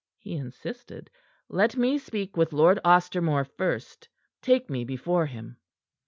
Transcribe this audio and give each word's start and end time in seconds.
he 0.17 0.33
insisted. 0.35 1.11
"Let 1.47 1.77
me 1.77 1.99
speak 1.99 2.35
with 2.35 2.53
Lord 2.53 2.79
Ostermore 2.83 3.45
first. 3.45 4.09
Take 4.41 4.67
me 4.67 4.83
before 4.83 5.27
him." 5.27 5.57